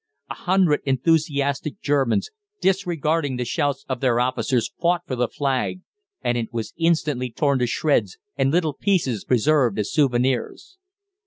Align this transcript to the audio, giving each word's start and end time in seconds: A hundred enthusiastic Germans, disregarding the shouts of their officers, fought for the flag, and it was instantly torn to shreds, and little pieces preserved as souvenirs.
A 0.31 0.33
hundred 0.33 0.81
enthusiastic 0.85 1.79
Germans, 1.79 2.31
disregarding 2.59 3.35
the 3.37 3.45
shouts 3.45 3.85
of 3.87 3.99
their 3.99 4.19
officers, 4.19 4.71
fought 4.81 5.03
for 5.05 5.15
the 5.15 5.27
flag, 5.27 5.81
and 6.23 6.39
it 6.39 6.51
was 6.51 6.73
instantly 6.75 7.29
torn 7.29 7.59
to 7.59 7.67
shreds, 7.67 8.17
and 8.35 8.49
little 8.49 8.73
pieces 8.73 9.23
preserved 9.23 9.77
as 9.77 9.91
souvenirs. 9.91 10.79